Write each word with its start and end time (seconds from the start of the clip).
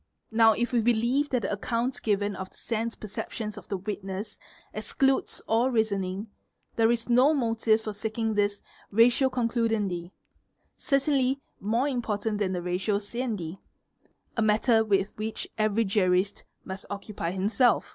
Now 0.31 0.53
if 0.53 0.71
we 0.73 0.81
believe 0.81 1.29
that 1.29 1.43
the 1.43 1.51
account 1.51 2.01
given 2.01 2.35
of 2.35 2.49
the 2.49 2.57
sense 2.57 2.95
perceptions 2.95 3.55
of 3.55 3.67
the 3.67 3.77
witness 3.77 4.39
excludes 4.73 5.41
all 5.41 5.69
reasoning 5.69 6.31
there 6.75 6.91
is 6.91 7.07
no 7.07 7.35
motive 7.35 7.81
for 7.81 7.93
seeking 7.93 8.33
this 8.33 8.63
"ratio 8.89 9.29
concludendi"', 9.29 10.09
certainly 10.75 11.39
more 11.59 11.87
important 11.87 12.39
than 12.39 12.53
the 12.53 12.63
"ratio 12.63 12.97
sciendi'"', 12.97 13.59
a 14.35 14.41
matter 14.41 14.83
with 14.83 15.15
which 15.19 15.47
every 15.55 15.85
jurist 15.85 16.45
must 16.65 16.87
occupy 16.89 17.29
himself. 17.29 17.87